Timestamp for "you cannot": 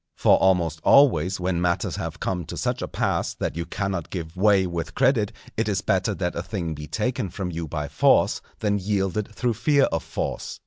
3.55-4.09